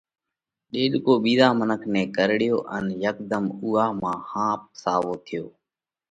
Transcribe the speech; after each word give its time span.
ڏيڏڪو 0.71 1.13
ٻِيزا 1.23 1.47
منک 1.59 1.81
نئہ 1.93 2.03
ڪرڙيو 2.15 2.57
ان 2.75 2.85
هيڪڌم 3.01 3.45
اُوئا 3.61 3.85
ماڳ 4.01 4.19
ۿاپ 4.31 4.61
ساوو 4.83 5.13
ٿيو۔ 5.25 5.45